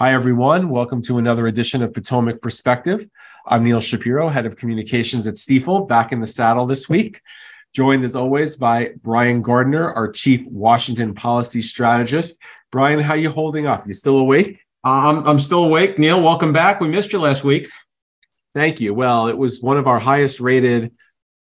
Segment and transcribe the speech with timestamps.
[0.00, 0.68] Hi, everyone.
[0.68, 3.08] Welcome to another edition of Potomac Perspective.
[3.44, 7.20] I'm Neil Shapiro, head of communications at Stifel, back in the saddle this week.
[7.74, 12.40] Joined as always by Brian Gardner, our chief Washington policy strategist.
[12.70, 13.88] Brian, how you holding up?
[13.88, 14.60] You still awake?
[14.84, 15.98] I'm, I'm still awake.
[15.98, 16.80] Neil, welcome back.
[16.80, 17.68] We missed you last week.
[18.54, 18.94] Thank you.
[18.94, 20.92] Well, it was one of our highest rated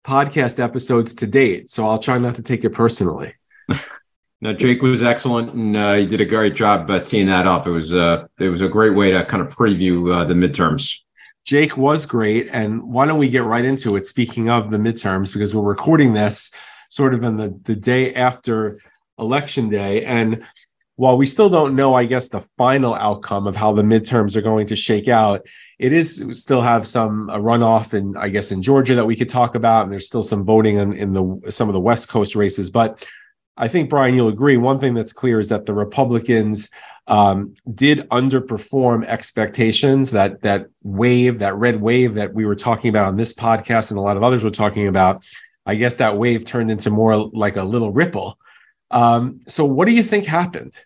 [0.05, 3.33] podcast episodes to date, so I'll try not to take it personally.
[4.43, 7.65] No, Jake was excellent, and uh, he did a great job uh, teeing that up.
[7.65, 10.99] It was uh, it was a great way to kind of preview uh, the midterms.
[11.45, 14.05] Jake was great, and why don't we get right into it?
[14.05, 16.51] Speaking of the midterms, because we're recording this
[16.89, 18.81] sort of in the the day after
[19.17, 20.43] election day, and
[20.97, 24.41] while we still don't know, I guess the final outcome of how the midterms are
[24.41, 25.47] going to shake out,
[25.79, 29.29] it is still have some a runoff in I guess in Georgia that we could
[29.29, 32.35] talk about, and there's still some voting in, in the some of the West Coast
[32.35, 33.07] races, but
[33.55, 34.57] I think Brian, you'll agree.
[34.57, 36.71] One thing that's clear is that the Republicans
[37.07, 40.11] um, did underperform expectations.
[40.11, 43.97] That that wave, that red wave that we were talking about on this podcast, and
[43.97, 45.21] a lot of others were talking about.
[45.65, 48.37] I guess that wave turned into more like a little ripple.
[48.91, 50.83] Um, so, what do you think happened?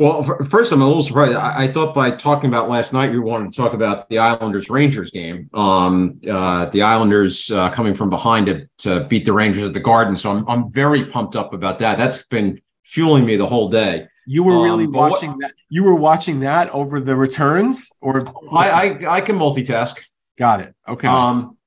[0.00, 1.36] Well, first, I'm a little surprised.
[1.36, 4.70] I, I, thought by talking about last night, you wanted to talk about the Islanders
[4.70, 5.50] Rangers game.
[5.52, 9.80] Um, uh, the Islanders uh, coming from behind to, to beat the Rangers at the
[9.80, 10.16] Garden.
[10.16, 11.98] So I'm I'm very pumped up about that.
[11.98, 14.08] That's been fueling me the whole day.
[14.26, 15.52] You were really um, watching what, that.
[15.68, 18.26] You were watching that over the returns, or
[18.56, 19.96] I, I I can multitask.
[20.38, 20.74] Got it.
[20.88, 21.08] Okay.
[21.08, 21.58] Um,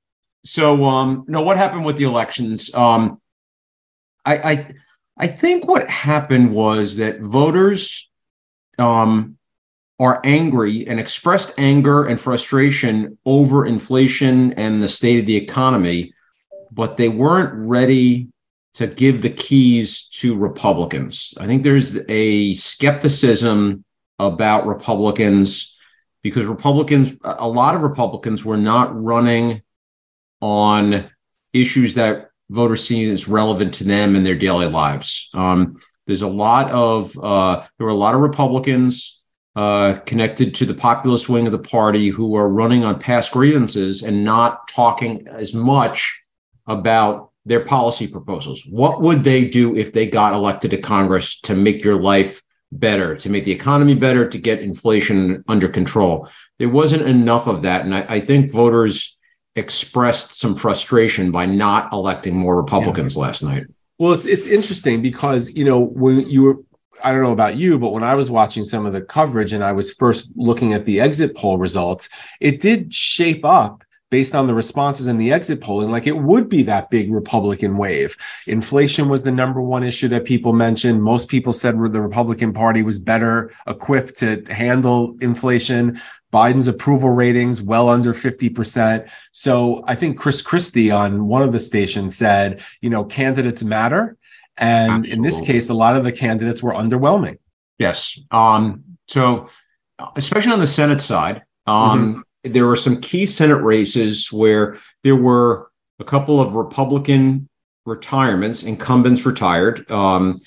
[0.43, 2.73] so um, no, what happened with the elections?
[2.73, 3.21] Um,
[4.25, 4.71] I I
[5.19, 8.09] I think what happened was that voters
[8.77, 9.37] um,
[9.99, 16.13] are angry and expressed anger and frustration over inflation and the state of the economy,
[16.71, 18.27] but they weren't ready
[18.73, 21.33] to give the keys to Republicans.
[21.37, 23.85] I think there's a skepticism
[24.19, 25.77] about Republicans
[26.23, 29.61] because Republicans, a lot of Republicans were not running
[30.41, 31.09] on
[31.53, 35.29] issues that voters see as relevant to them in their daily lives.
[35.33, 35.77] Um,
[36.07, 39.21] there's a lot of uh, there were a lot of Republicans
[39.55, 44.03] uh, connected to the populist wing of the party who are running on past grievances
[44.03, 46.19] and not talking as much
[46.67, 48.65] about their policy proposals.
[48.69, 52.41] What would they do if they got elected to Congress to make your life
[52.71, 56.29] better, to make the economy better, to get inflation under control?
[56.57, 59.17] There wasn't enough of that, and I, I think voters
[59.55, 63.21] expressed some frustration by not electing more Republicans yeah.
[63.21, 63.67] last night.
[63.99, 66.57] Well, it's it's interesting because you know when you were
[67.03, 69.63] I don't know about you, but when I was watching some of the coverage and
[69.63, 72.09] I was first looking at the exit poll results,
[72.39, 76.47] it did shape up based on the responses in the exit polling, like it would
[76.47, 78.15] be that big Republican wave.
[78.45, 81.01] Inflation was the number one issue that people mentioned.
[81.01, 85.99] Most people said the Republican Party was better equipped to handle inflation.
[86.31, 89.09] Biden's approval ratings well under 50%.
[89.31, 94.15] So I think Chris Christie on one of the stations said, you know, candidates matter.
[94.57, 95.11] And Absolutely.
[95.11, 97.39] in this case, a lot of the candidates were underwhelming.
[97.79, 98.19] Yes.
[98.29, 99.47] Um, so
[100.15, 105.15] especially on the Senate side, um, mm-hmm there were some key Senate races where there
[105.15, 107.47] were a couple of Republican
[107.85, 109.89] retirements, incumbents retired.
[109.89, 110.39] Um,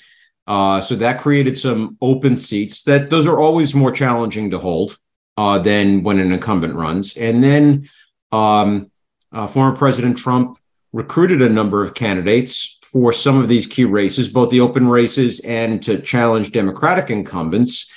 [0.47, 2.83] uh, so that created some open seats.
[2.83, 4.97] That those are always more challenging to hold
[5.35, 7.17] uh, than when an incumbent runs.
[7.17, 7.89] And then
[8.31, 8.89] um,
[9.31, 10.57] uh, former President Trump
[10.93, 15.41] recruited a number of candidates for some of these key races, both the open races
[15.41, 17.91] and to challenge Democratic incumbents.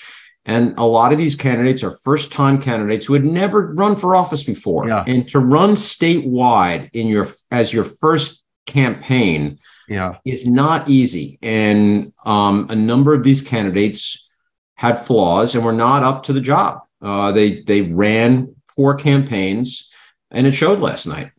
[0.47, 4.15] And a lot of these candidates are first time candidates who had never run for
[4.15, 4.89] office before.
[4.89, 5.05] Yeah.
[5.07, 9.59] And to run statewide in your as your first campaign
[9.89, 10.17] yeah.
[10.25, 11.39] is not easy.
[11.43, 14.29] And um, a number of these candidates
[14.75, 16.81] had flaws and were not up to the job.
[17.03, 19.91] Uh, they they ran poor campaigns,
[20.31, 21.33] and it showed last night.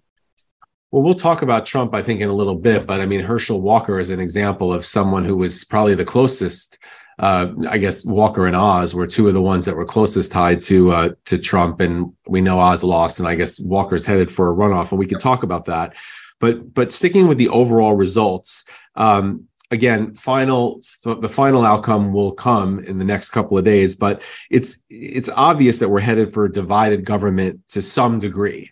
[0.91, 2.85] Well, we'll talk about Trump, I think, in a little bit.
[2.85, 6.77] But I mean, Herschel Walker is an example of someone who was probably the closest
[7.21, 10.59] uh, I guess Walker and Oz were two of the ones that were closest tied
[10.61, 14.51] to uh, to Trump, and we know Oz lost, and I guess Walker's headed for
[14.51, 15.95] a runoff, and we can talk about that.
[16.39, 18.65] But but sticking with the overall results,
[18.95, 24.23] um, again, final the final outcome will come in the next couple of days, but
[24.49, 28.71] it's it's obvious that we're headed for a divided government to some degree.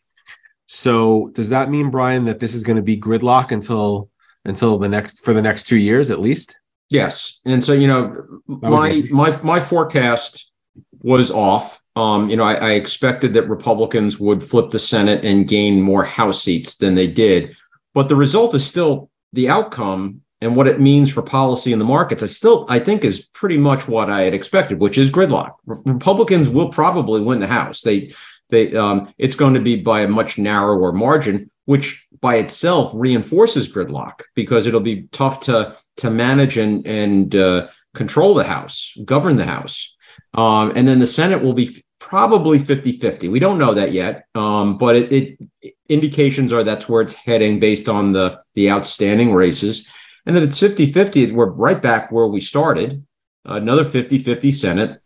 [0.66, 4.10] So does that mean, Brian, that this is going to be gridlock until
[4.44, 6.60] until the next for the next two years at least?
[6.90, 10.52] Yes, and so you know, my my my forecast
[11.02, 11.82] was off.
[11.96, 16.06] Um, you know, I, I, expected that Republicans would flip the Senate and gain more
[16.06, 17.58] House seats than they did,
[17.94, 21.86] but the result is still the outcome and what it means for policy in the
[21.86, 25.54] markets, I still I think is pretty much what I had expected, which is gridlock.
[25.66, 27.82] Republicans will probably win the House.
[27.82, 28.12] They
[28.50, 33.72] they um, it's going to be by a much narrower margin, which by itself reinforces
[33.72, 39.36] gridlock because it'll be tough to to manage and and uh, control the House, govern
[39.36, 39.96] the House.
[40.34, 43.28] Um, and then the Senate will be probably 50 50.
[43.28, 45.14] We don't know that yet, um, but it,
[45.62, 49.88] it, indications are that's where it's heading based on the, the outstanding races.
[50.26, 51.34] And then it's 50 50.
[51.34, 53.06] We're right back where we started,
[53.46, 55.02] another 50 50 Senate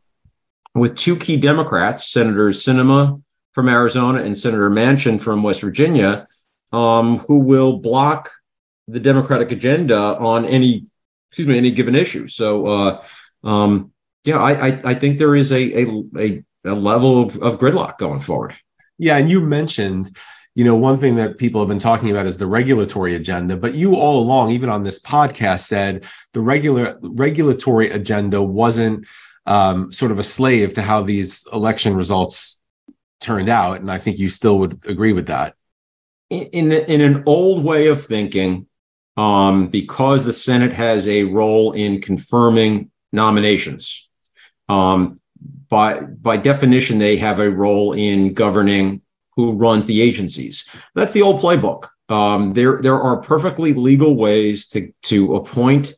[0.76, 3.22] with two key Democrats, Senators Sinema
[3.52, 6.26] from Arizona and Senator Manchin from West Virginia,
[6.74, 8.32] um, who will block
[8.88, 10.88] the Democratic agenda on any,
[11.30, 12.28] excuse me, any given issue.
[12.28, 13.04] So, uh,
[13.44, 13.92] um,
[14.26, 17.98] yeah, I, I, I think there is a a, a, a level of, of gridlock
[17.98, 18.56] going forward.
[18.98, 20.12] Yeah, and you mentioned,
[20.56, 23.58] you know, one thing that people have been talking about is the regulatory agenda.
[23.58, 29.08] But you all along, even on this podcast, said the regular regulatory agenda wasn't
[29.46, 32.62] um, sort of a slave to how these election results
[33.20, 35.56] turned out, and I think you still would agree with that.
[36.34, 38.68] In in, an old way of thinking,
[39.18, 44.10] um, because the Senate has a role in confirming nominations
[44.68, 45.20] um,
[45.70, 49.02] by by definition, they have a role in governing
[49.36, 50.68] who runs the agencies.
[50.96, 51.88] That's the old playbook.
[52.10, 55.94] Um, there there are perfectly legal ways to to appoint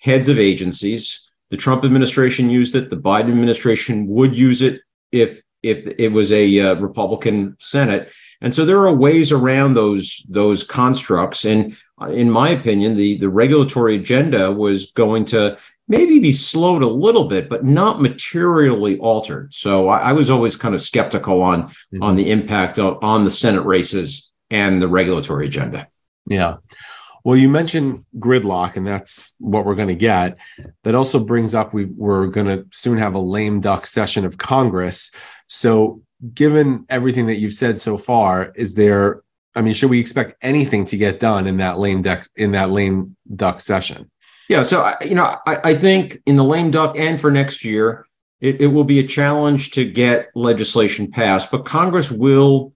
[0.00, 1.28] heads of agencies.
[1.50, 2.90] The Trump administration used it.
[2.90, 4.80] The Biden administration would use it
[5.12, 8.12] if if it was a uh, Republican Senate.
[8.40, 11.44] And so there are ways around those those constructs.
[11.44, 16.82] And uh, in my opinion, the the regulatory agenda was going to maybe be slowed
[16.82, 19.54] a little bit, but not materially altered.
[19.54, 22.02] So I, I was always kind of skeptical on mm-hmm.
[22.02, 25.88] on the impact of, on the Senate races and the regulatory agenda.
[26.26, 26.56] Yeah.
[27.26, 30.38] Well, you mentioned gridlock, and that's what we're going to get.
[30.84, 34.38] That also brings up we, we're going to soon have a lame duck session of
[34.38, 35.10] Congress.
[35.48, 36.02] So,
[36.34, 39.22] given everything that you've said so far, is there?
[39.54, 42.70] I mean, should we expect anything to get done in that lame duck in that
[42.70, 44.10] lame duck session?
[44.48, 48.06] Yeah, so you know, I, I think in the lame duck and for next year,
[48.40, 52.74] it, it will be a challenge to get legislation passed, but Congress will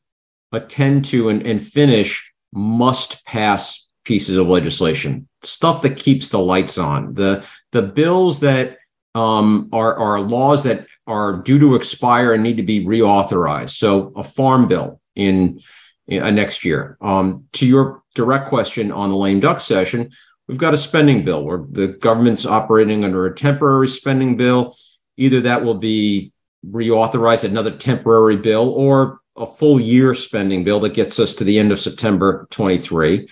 [0.52, 6.78] attend to and, and finish must pass pieces of legislation, stuff that keeps the lights
[6.78, 7.14] on.
[7.14, 8.78] The the bills that
[9.14, 13.70] um, are are laws that are due to expire and need to be reauthorized.
[13.70, 15.60] So a farm bill in,
[16.06, 16.96] in uh, next year.
[17.00, 20.10] Um, to your direct question on the lame duck session,
[20.46, 24.76] we've got a spending bill where the government's operating under a temporary spending bill.
[25.16, 26.32] Either that will be
[26.66, 31.58] reauthorized, another temporary bill, or a full year spending bill that gets us to the
[31.58, 33.28] end of September 23.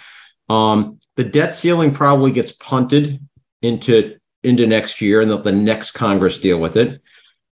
[0.48, 3.20] Um, the debt ceiling probably gets punted
[3.62, 7.02] into into next year, and let the next Congress deal with it.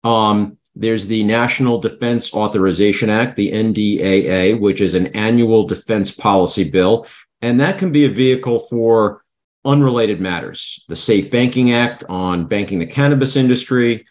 [0.05, 6.69] Um, there's the National Defense Authorization Act, the NDAA, which is an annual defense policy
[6.69, 7.07] bill,
[7.41, 9.23] and that can be a vehicle for
[9.65, 10.85] unrelated matters.
[10.89, 14.07] The Safe Banking Act on banking the cannabis industry,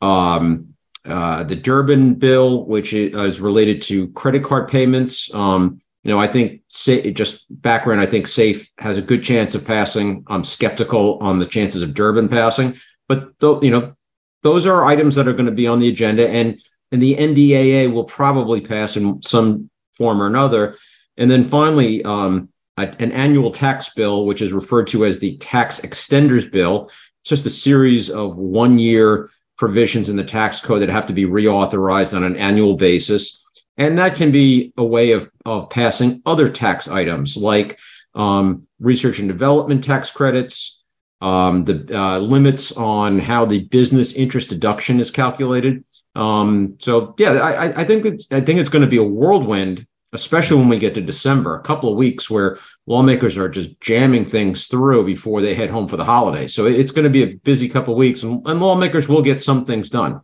[0.00, 0.74] um,
[1.04, 5.32] uh, the Durbin Bill, which is related to credit card payments.
[5.32, 8.00] Um, you know, I think just background.
[8.00, 10.22] I think Safe has a good chance of passing.
[10.28, 12.76] I'm skeptical on the chances of Durbin passing,
[13.08, 13.96] but th- you know,
[14.44, 16.62] those are items that are going to be on the agenda, and
[16.92, 20.76] and the NDAA will probably pass in some form or another.
[21.16, 25.80] And then finally, um, an annual tax bill, which is referred to as the tax
[25.80, 26.84] extenders bill.
[27.22, 29.28] It's just a series of one year
[29.58, 33.42] provisions in the tax code that have to be reauthorized on an annual basis.
[33.78, 37.78] And that can be a way of, of passing other tax items like
[38.14, 40.82] um, research and development tax credits,
[41.20, 45.84] um, the uh, limits on how the business interest deduction is calculated.
[46.14, 49.86] Um, so yeah, I, I think it's, I think it's going to be a whirlwind
[50.16, 54.24] especially when we get to December, a couple of weeks where lawmakers are just jamming
[54.24, 56.54] things through before they head home for the holidays.
[56.54, 59.40] So it's going to be a busy couple of weeks, and, and lawmakers will get
[59.40, 60.20] some things done.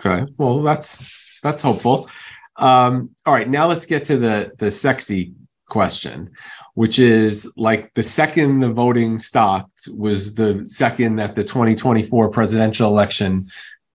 [0.00, 2.08] Okay, well that's that's hopeful.
[2.56, 5.34] Um, all right, now let's get to the the sexy
[5.66, 6.30] question,
[6.74, 12.88] which is like the second the voting stopped was the second that the 2024 presidential
[12.88, 13.46] election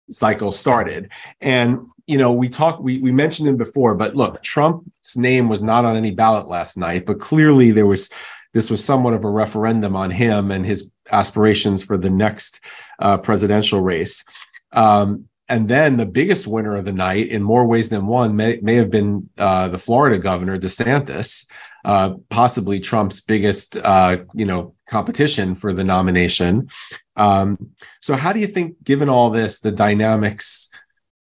[0.09, 1.11] cycle started,
[1.41, 5.63] and you know, we talked, we, we mentioned him before, but look, Trump's name was
[5.63, 8.11] not on any ballot last night, but clearly there was,
[8.55, 12.65] this was somewhat of a referendum on him and his aspirations for the next
[13.01, 14.25] uh, presidential race.
[14.73, 18.59] Um, and then the biggest winner of the night, in more ways than one, may,
[18.63, 21.47] may have been uh, the Florida governor, DeSantis.
[21.87, 26.69] uh, possibly Trump's biggest, uh, you know, competition for the nomination.
[27.15, 30.69] Um, so, how do you think, given all this, the dynamics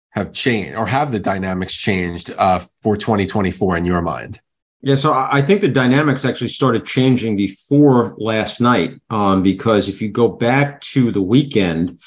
[0.10, 4.42] have changed, or have the dynamics changed uh, for 2024 in your mind?
[4.82, 10.02] Yeah, so I think the dynamics actually started changing before last night, um, because if
[10.02, 12.00] you go back to the weekend,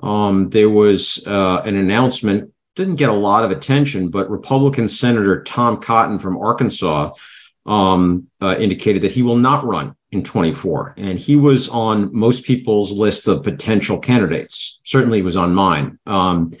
[0.00, 5.42] um, there was uh, an announcement didn't get a lot of attention, but Republican Senator
[5.42, 7.12] Tom Cotton from Arkansas
[7.66, 10.94] um, uh, indicated that he will not run in 24.
[10.96, 14.80] And he was on most people's list of potential candidates.
[14.84, 15.98] Certainly was on mine.
[16.06, 16.52] Um,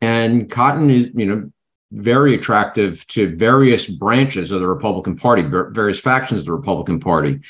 [0.00, 1.50] and Cotton is, you know,
[1.90, 7.40] very attractive to various branches of the Republican Party, various factions of the Republican Party.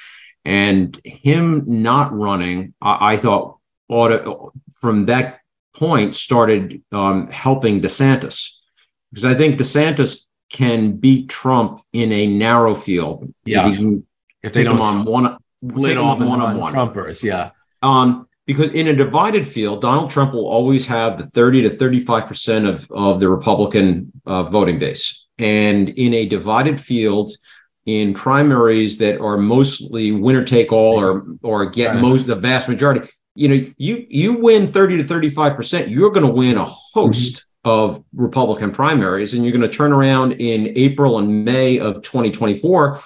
[0.44, 3.55] And him not running, I, I thought
[3.88, 5.40] ought to, from that
[5.74, 8.56] point started um, helping DeSantis
[9.10, 13.32] because I think DeSantis can beat Trump in a narrow field.
[13.44, 14.02] Yeah, if,
[14.42, 15.38] if they don't on one,
[15.82, 17.22] take all the one on one Trumpers.
[17.22, 17.50] Yeah.
[17.82, 22.26] Um, because in a divided field, Donald Trump will always have the 30 to 35
[22.26, 27.30] percent of of the Republican uh, voting base, and in a divided field.
[27.86, 32.02] In primaries that are mostly winner take all or or get yes.
[32.02, 36.26] most the vast majority, you know, you you win 30 to 35 percent, you're going
[36.26, 37.70] to win a host mm-hmm.
[37.70, 43.00] of Republican primaries, and you're going to turn around in April and May of 2024,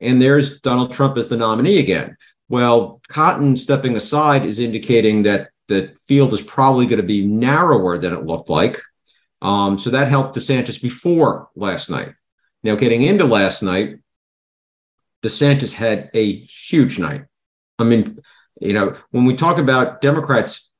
[0.00, 2.16] and there's Donald Trump as the nominee again.
[2.48, 7.98] Well, Cotton stepping aside is indicating that the field is probably going to be narrower
[7.98, 8.78] than it looked like.
[9.42, 12.14] Um, so that helped DeSantis before last night.
[12.62, 13.98] Now, getting into last night,
[15.22, 17.24] DeSantis had a huge night.
[17.78, 18.18] I mean,
[18.60, 20.72] you know, when we talk about Democrats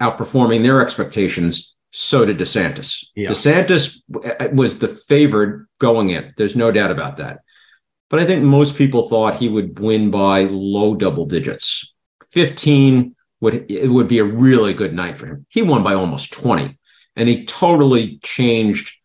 [0.00, 3.06] outperforming their expectations, so did DeSantis.
[3.14, 3.30] Yeah.
[3.30, 4.00] DeSantis
[4.52, 6.34] was the favored going in.
[6.36, 7.40] There's no doubt about that.
[8.10, 11.94] But I think most people thought he would win by low double digits.
[12.32, 15.46] 15 would it would be a really good night for him.
[15.48, 16.78] He won by almost 20
[17.16, 18.98] and he totally changed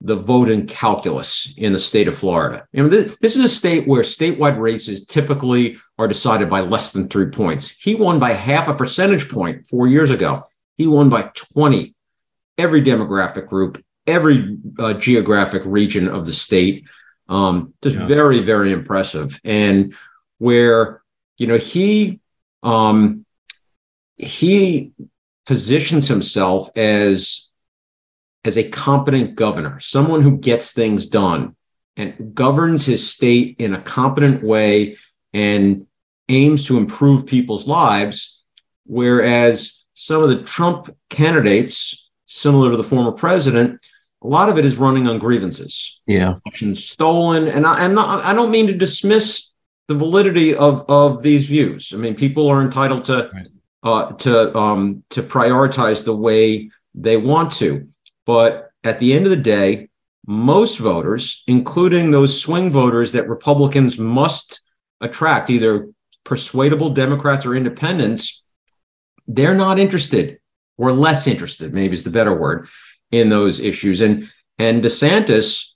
[0.00, 2.66] the voting calculus in the state of Florida.
[2.72, 6.92] You know, this, this, is a state where statewide races typically are decided by less
[6.92, 7.70] than three points.
[7.70, 10.44] He won by half a percentage point four years ago.
[10.76, 11.94] He won by 20.
[12.58, 16.86] Every demographic group, every uh, geographic region of the state.
[17.28, 18.06] Um, just yeah.
[18.06, 19.40] very, very impressive.
[19.44, 19.94] And
[20.38, 21.02] where,
[21.38, 22.20] you know, he
[22.62, 23.24] um,
[24.16, 24.92] he
[25.46, 27.45] positions himself as
[28.46, 31.56] as a competent governor, someone who gets things done
[31.96, 34.96] and governs his state in a competent way
[35.32, 35.86] and
[36.28, 38.44] aims to improve people's lives.
[38.84, 43.84] Whereas some of the Trump candidates, similar to the former president,
[44.22, 46.00] a lot of it is running on grievances.
[46.06, 46.34] Yeah.
[46.74, 47.48] Stolen.
[47.48, 49.52] And I, am not, I don't mean to dismiss
[49.88, 51.92] the validity of, of these views.
[51.92, 53.48] I mean, people are entitled to, right.
[53.82, 57.88] uh, to, um, to prioritize the way they want to.
[58.26, 59.88] But at the end of the day,
[60.26, 64.60] most voters, including those swing voters that Republicans must
[65.00, 65.88] attract, either
[66.24, 68.44] persuadable Democrats or independents,
[69.28, 70.40] they're not interested
[70.76, 72.68] or less interested, maybe is the better word,
[73.10, 74.00] in those issues.
[74.00, 75.72] And and DeSantis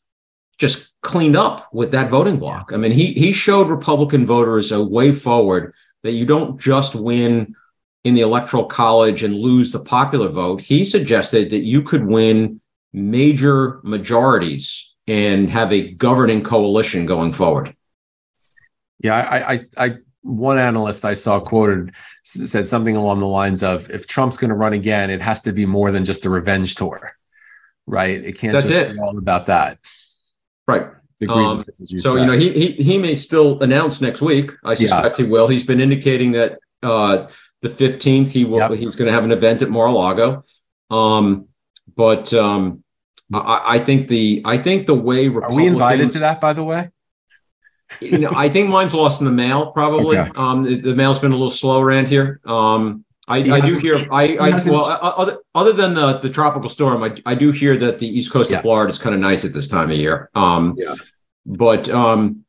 [0.58, 2.72] just cleaned up with that voting block.
[2.72, 7.54] I mean, he he showed Republican voters a way forward that you don't just win
[8.04, 12.60] in the electoral college and lose the popular vote, he suggested that you could win
[12.92, 17.74] major majorities and have a governing coalition going forward.
[19.02, 23.90] Yeah, I, I, I one analyst I saw quoted said something along the lines of,
[23.90, 26.74] "If Trump's going to run again, it has to be more than just a revenge
[26.74, 27.16] tour,
[27.86, 28.22] right?
[28.22, 28.92] It can't That's just it.
[28.94, 29.78] be all about that."
[30.68, 30.86] Right.
[31.28, 32.20] Um, you so said.
[32.20, 34.52] you know he, he he may still announce next week.
[34.64, 35.24] I suspect yeah.
[35.24, 35.48] he will.
[35.48, 37.26] He's been indicating that uh,
[37.62, 38.72] the 15th he will yep.
[38.72, 40.42] he's going to have an event at mar-a-lago
[40.90, 41.46] um,
[41.96, 42.82] but um,
[43.32, 46.64] I, I, think the i think the way are we invited to that by the
[46.64, 46.90] way
[48.00, 50.30] you know i think mine's lost in the mail probably okay.
[50.36, 53.96] um, the, the, mail's been a little slow around here um, I, I do hear
[54.10, 57.98] I, I well other, other than the, the tropical storm I, I do hear that
[57.98, 58.56] the east coast yeah.
[58.56, 60.94] of Florida is kind of nice at this time of year um, yeah.
[61.46, 62.44] but um,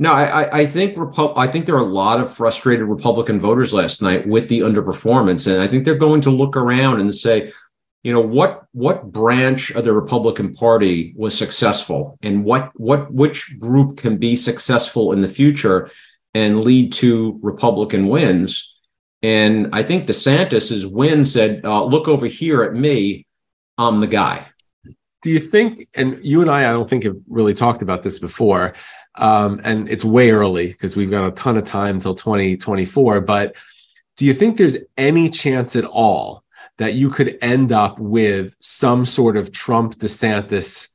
[0.00, 3.74] no, I, I think Repu- I think there are a lot of frustrated Republican voters
[3.74, 7.52] last night with the underperformance, and I think they're going to look around and say,
[8.02, 13.58] you know, what what branch of the Republican Party was successful, and what what which
[13.58, 15.90] group can be successful in the future
[16.32, 18.74] and lead to Republican wins.
[19.22, 23.26] And I think DeSantis's win said, uh, "Look over here at me,
[23.76, 24.46] I'm the guy."
[25.22, 25.90] Do you think?
[25.92, 28.72] And you and I, I don't think have really talked about this before
[29.16, 33.20] um, and it's way early because we've got a ton of time until 2024.
[33.20, 33.56] But
[34.16, 36.44] do you think there's any chance at all
[36.78, 40.94] that you could end up with some sort of Trump DeSantis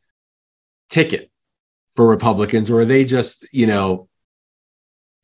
[0.89, 1.29] ticket
[1.93, 4.07] for Republicans, or are they just, you know,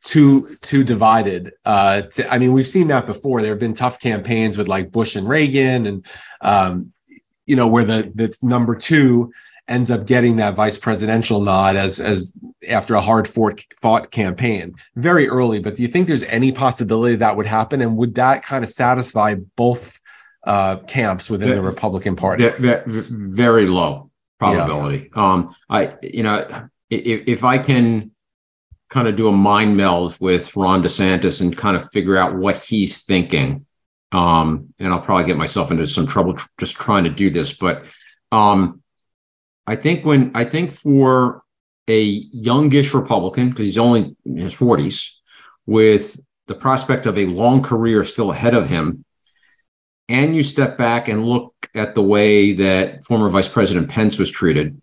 [0.03, 1.53] too too divided.
[1.65, 3.41] Uh, to, I mean, we've seen that before.
[3.41, 6.05] There have been tough campaigns with like Bush and Reagan, and
[6.41, 6.93] um,
[7.45, 9.31] you know where the the number two
[9.71, 12.35] ends up getting that vice presidential nod as as
[12.69, 15.59] after a hard fought fought campaign very early.
[15.59, 18.69] But do you think there's any possibility that would happen, and would that kind of
[18.69, 19.99] satisfy both
[20.43, 22.49] uh, camps within the, the Republican Party?
[22.85, 25.09] Very low probability.
[25.15, 25.31] Yeah.
[25.31, 28.11] Um, I you know if, if I can
[28.89, 32.57] kind of do a mind meld with Ron DeSantis and kind of figure out what
[32.57, 33.65] he's thinking.
[34.11, 37.53] Um, and I'll probably get myself into some trouble tr- just trying to do this,
[37.53, 37.85] but
[38.33, 38.81] um,
[39.71, 41.43] I think when I think for
[41.87, 45.11] a youngish Republican, because he's only in his 40s,
[45.65, 49.05] with the prospect of a long career still ahead of him,
[50.09, 54.29] and you step back and look at the way that former Vice President Pence was
[54.29, 54.81] treated,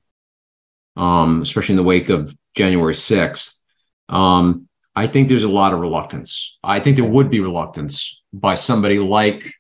[0.97, 3.61] um, especially in the wake of January 6th,
[4.09, 6.57] um, I think there's a lot of reluctance.
[6.65, 9.53] I think there would be reluctance by somebody like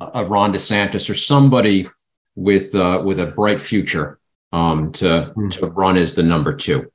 [0.00, 1.88] a Ron DeSantis or somebody
[2.34, 4.19] with uh, with a bright future
[4.52, 5.50] um, to mm.
[5.52, 6.90] to run as the number two.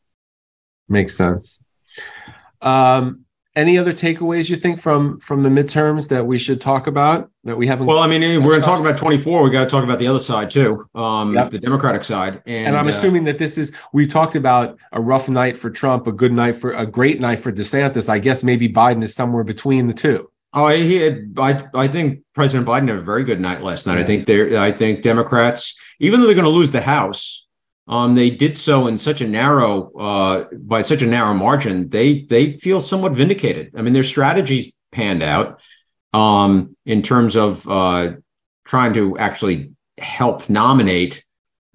[0.88, 1.64] Makes sense.
[2.62, 7.30] Um, any other takeaways you think from from the midterms that we should talk about
[7.46, 7.86] that we haven't?
[7.86, 9.44] Well, I mean, we're going to talk about 24.
[9.44, 11.52] We got to talk about the other side too, um, yep.
[11.52, 12.42] the Democratic side.
[12.46, 15.70] And, and I'm uh, assuming that this is we talked about a rough night for
[15.70, 18.10] Trump, a good night for a great night for DeSantis.
[18.10, 20.30] I guess maybe Biden is somewhere between the two.
[20.54, 23.96] Oh, he had, I I think President Biden had a very good night last night.
[23.96, 24.02] Yeah.
[24.02, 27.45] I think they I think Democrats, even though they're going to lose the House,
[27.88, 31.90] um, they did so in such a narrow uh, by such a narrow margin.
[31.90, 33.74] They they feel somewhat vindicated.
[33.78, 35.62] I mean, their strategies panned out
[36.14, 38.14] um, in terms of uh,
[38.66, 41.24] trying to actually help nominate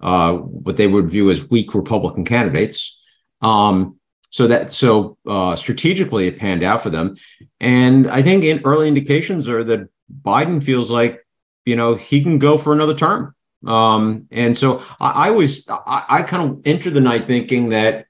[0.01, 2.99] uh, what they would view as weak Republican candidates.
[3.41, 3.97] Um,
[4.31, 7.15] so that so uh, strategically it panned out for them,
[7.59, 9.89] and I think in early indications are that
[10.23, 11.25] Biden feels like
[11.65, 13.33] you know he can go for another term.
[13.65, 18.07] Um, and so I, I was I, I, kind of entered the night thinking that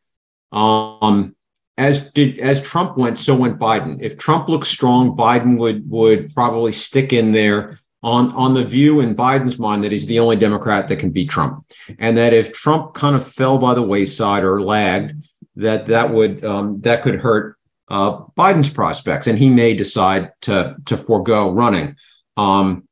[0.52, 1.36] um,
[1.78, 3.98] as did as Trump went, so went Biden.
[4.02, 9.02] If Trump looks strong, Biden would would probably stick in there on on the view
[9.02, 11.66] in Biden's mind that he's the only Democrat that can beat Trump,
[12.00, 15.16] and that if Trump kind of fell by the wayside or lagged,
[15.56, 17.58] that that would um, that could hurt
[17.90, 21.96] uh, Biden's prospects, and he may decide to to forego running.
[22.38, 22.88] Um,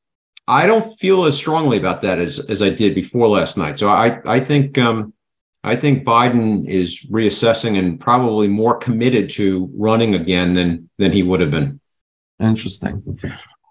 [0.49, 3.77] I don't feel as strongly about that as as I did before last night.
[3.77, 5.13] So I I think um,
[5.63, 11.21] I think Biden is reassessing and probably more committed to running again than than he
[11.21, 11.79] would have been.
[12.39, 13.03] Interesting.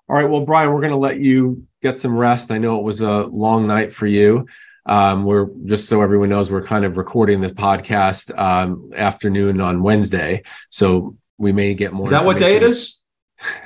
[0.08, 2.50] All right, well, Brian, we're going to let you get some rest.
[2.50, 4.46] I know it was a long night for you.
[4.86, 9.82] Um, we're just so everyone knows we're kind of recording this podcast um, afternoon on
[9.82, 12.06] Wednesday, so we may get more.
[12.06, 12.97] Is that what day it is?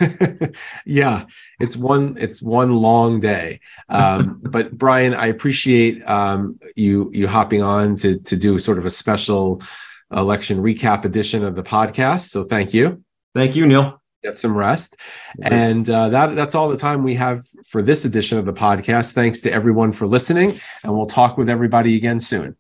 [0.86, 1.24] yeah,
[1.60, 3.60] it's one it's one long day.
[3.88, 8.84] Um, but Brian, I appreciate um, you you hopping on to to do sort of
[8.84, 9.62] a special
[10.12, 12.28] election recap edition of the podcast.
[12.28, 13.02] So thank you.
[13.34, 14.00] Thank you, Neil.
[14.22, 15.00] Get some rest,
[15.42, 19.14] and uh, that that's all the time we have for this edition of the podcast.
[19.14, 22.56] Thanks to everyone for listening, and we'll talk with everybody again soon.